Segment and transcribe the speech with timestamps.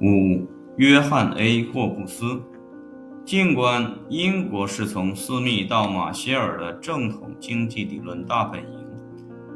[0.00, 0.46] 五、
[0.76, 2.40] 约翰 ·A· 霍布斯。
[3.24, 8.86] 尽管英国是从斯密到马歇尔的正统经济理论大本营，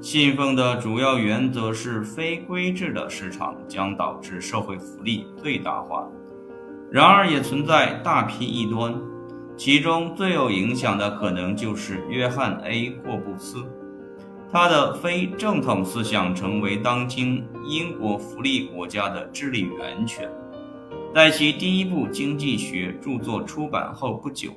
[0.00, 6.06] 信奉的主要原则是非规制的市场将导致社会福利最大化，
[6.90, 8.94] 然而也存在大批异端，
[9.56, 13.64] 其中最有影响的可能就是约翰 ·A· 霍布斯。
[14.52, 20.30] 他的非正统思想成为当今英国福利国家的治理源泉。
[21.14, 24.50] 在其第一部经济学著作出版后不久，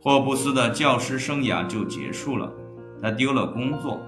[0.00, 2.52] 霍布斯的教师生涯就结束了。
[3.02, 4.00] 他丢了工作，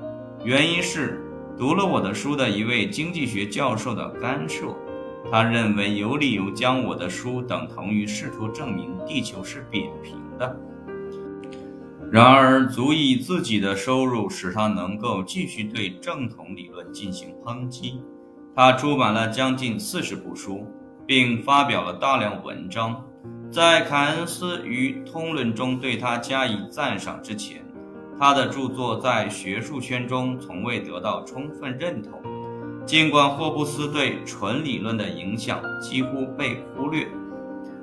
[0.44, 1.20] 原因是
[1.58, 4.66] 读了我的书的一位经济学教授的干涉。
[5.32, 10.56] 他认为有理由将我的书等同于试图证明地球是扁平的。
[12.14, 18.00] 然而，足以自己的收入使他能够继续对正统理论进行抨击。
[18.54, 20.64] 他出版了将近四十部书。
[21.06, 23.04] 并发表了大量文章。
[23.50, 27.62] 在凯恩斯于通论中对他加以赞赏之前，
[28.18, 32.12] 他的著作在学术圈中从未得到充分认同。
[32.86, 37.06] 尽管霍布斯对纯理论的影响几乎被忽略，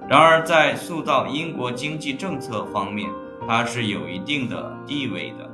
[0.10, 3.10] 然而在塑造英国经济政策方面，
[3.48, 5.50] 他是有一定的地位的。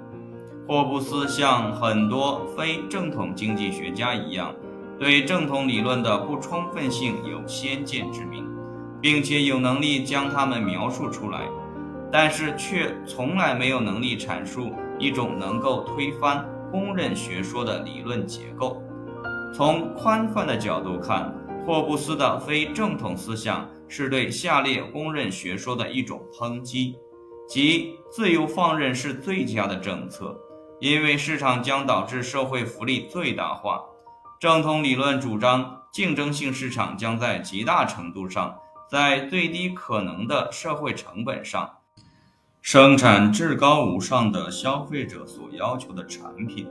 [0.68, 4.54] 霍布斯像很多非正统经济学家一样。
[5.00, 8.44] 对正统理论的不充分性有先见之明，
[9.00, 11.42] 并且有能力将它们描述出来，
[12.12, 18.82] 但是却从来没有能力阐述一种能够推翻公认学说的理论结构。
[19.54, 21.32] 从宽泛的角度看，
[21.64, 26.96] 霍布斯的非正统思想是对下列公认学说的一种抨击：
[27.48, 30.38] 即自由放任是最佳的政策，
[30.80, 33.81] 因为市场将导致社会福利最大化。
[34.39, 38.56] 正统理论主张，竞争性市场将在极大程度上
[38.89, 41.70] 在最低可能的社会成本上
[42.62, 46.67] 生产至高无上的消费者所要求的产品。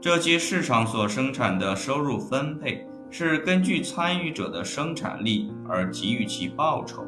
[0.00, 7.04] 这些市场所生产的收入分配是根据参与者的生产力而给予其报酬。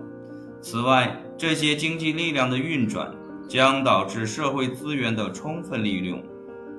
[0.62, 3.12] 此外，这些经济力量的运转
[3.46, 6.22] 将导致社会资源的充分利用。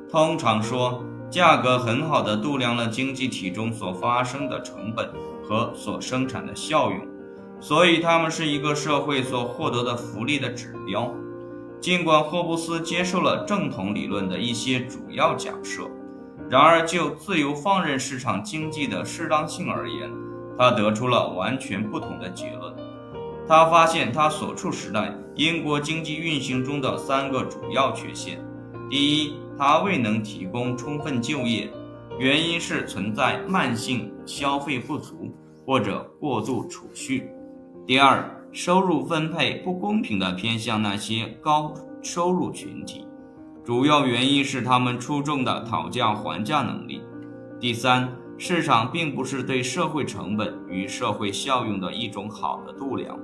[0.09, 1.05] 通常说。
[1.27, 5.09] 价格很好的度量了经济体中所发生的成本
[5.43, 6.99] 和所生产的效用，
[7.59, 11.11] 所以它们是一个社会所获得的福利的指标。
[11.81, 15.89] 尽管霍布斯接受了正统理论的一些主要假设，
[16.47, 20.09] 然而就自由放任市场经济的适当性而言，
[20.57, 22.73] 他得出了完全不同的结论。
[23.47, 28.43] 他发现他所处时代英国经济运行中的三个主要缺陷：
[28.89, 31.69] 第一，它未能提供充分就业，
[32.17, 35.31] 原因是存在慢性消费不足
[35.65, 37.29] 或者过度储蓄。
[37.85, 43.05] 第二，收入分配不公平地偏向那些高收入群体，
[43.63, 47.01] 主要原因是他们出众的讨价还价能力。
[47.59, 53.17] 第三，市场并不是对社会成本与社会效用的一种好的度量，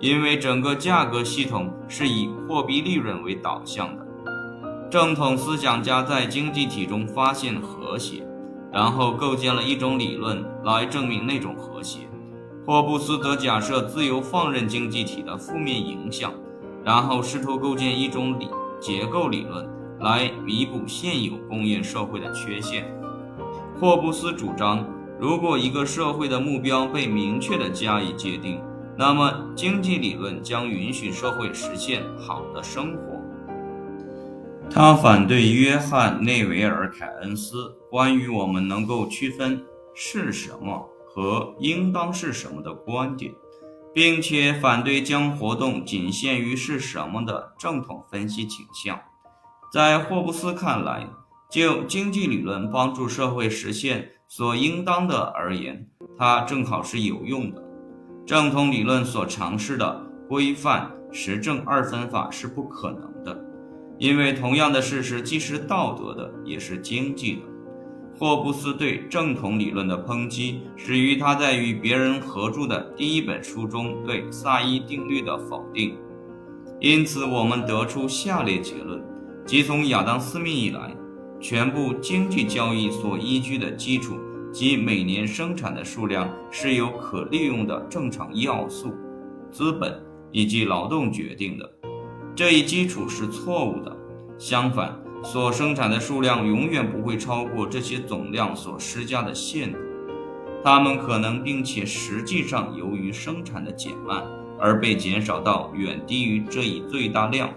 [0.00, 4.06] 因为整个价格系统是以货币利润为导向的。
[4.90, 8.26] 正统思想家在经济体中发现和谐，
[8.72, 12.08] 然后构建了一种理论来证明那种和谐。
[12.66, 16.32] 霍布斯则假设自由放任经济体的负面影响，
[16.82, 18.48] 然后试图构建一种理
[18.80, 19.68] 结构理论
[20.00, 22.90] 来弥补现有工业社会的缺陷。
[23.78, 24.86] 霍布斯主张，
[25.18, 28.60] 如果一个社会的目标被明确地加以界定，
[29.00, 33.18] 那么经济理论将允许社会实现好的生活。
[34.70, 43.32] 他反对约翰内维尔凯恩斯关于我们能够区分是什么和应当是什么的观点，
[43.94, 49.00] 并且反对将活动仅限于是什么的正统分析倾向。
[49.72, 51.08] 在霍布斯看来，
[51.48, 55.88] 就经济理论帮助社会实现所应当的而言，
[56.18, 57.69] 它正好是有用的。
[58.30, 63.36] 正统理论所尝试的规范实证二分法是不可能的。
[63.98, 67.40] 因为同样的事实既是道德的，也是经济的。
[68.16, 75.98] 霍布斯对正统理论的抨击始于他在与别人合著的第一本书中对萨伊定律的否定。
[76.78, 79.02] 因此，我们得出下列结论：
[79.44, 80.94] 即从亚当·斯密以来，
[81.40, 84.16] 全部经济交易所依据的基础
[84.52, 88.92] 即每年生产的数量是由可利用的正常要素——
[89.50, 90.02] 资本
[90.32, 91.72] 以及劳动决定的。
[92.34, 93.96] 这一基础是错误的。
[94.38, 99.78] 相反，所生产的数量永远不会超过这些总量所施加的限度。
[100.64, 104.22] 他们可能并且实际上由于生产的减慢
[104.58, 107.50] 而被减少到远低于这一最大量。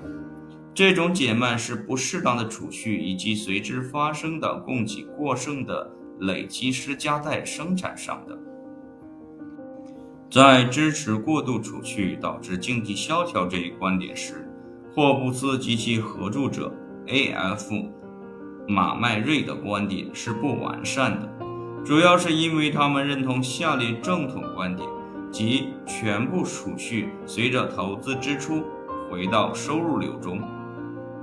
[0.74, 5.90] 这种减慢是不适当的储蓄以及随之发生的供给过剩的
[6.24, 8.38] 累积施加在生产上的。
[10.30, 14.50] 在支持过度储蓄导致经济萧条这一观点时，
[14.96, 16.74] 霍布斯及其合著者
[17.08, 17.72] A.F.
[18.68, 21.30] 马麦瑞的观点是不完善的，
[21.86, 24.88] 主要是因为他们认同下列正统观点，
[25.30, 28.64] 即全部储蓄随着投资支出
[29.12, 30.42] 回到收入流中。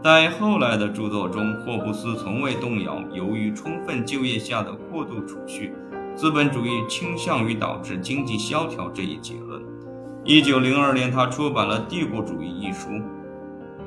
[0.02, 5.74] 在后来的著作中，霍布斯从未动摇由于充分就业下的过度储蓄。
[6.16, 9.62] 资本主义倾向于导致经济萧条这一结论。
[10.24, 12.88] 一九零二年，他出版了《帝国主义》一书，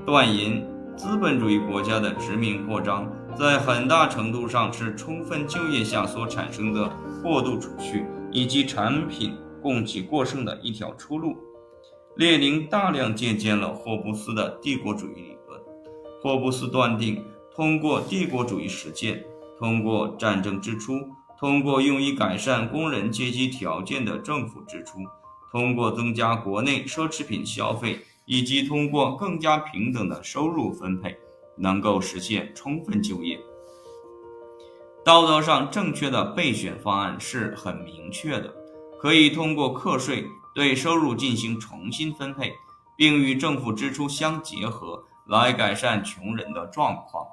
[0.06, 0.64] 断言
[0.96, 6.92] 资本主义国家的殖民扩张在很大程度上是充分就业下所产生的
[7.24, 11.36] 过度储蓄以及产品供给过剩的一条出路。
[12.18, 15.38] 列宁大量借鉴了霍布斯的帝国主义理。
[16.24, 17.22] 霍布斯断定，
[17.54, 19.26] 通过帝国主义实践，
[19.60, 20.94] 通过战争支出。
[21.38, 25.00] 通过用以改善工人阶级条件的政府支出，
[25.52, 31.18] 通过增加国内奢侈品消费，以及通过更加平等的收入分配，
[31.58, 33.38] 能够实现充分就业。
[35.04, 38.54] 道德上正确的备选方案是很明确的，
[38.98, 40.24] 可以通过课税
[40.56, 42.54] 对收入进行重新分配，
[42.96, 47.28] 并与政府支出相结合，来改善穷人的状况。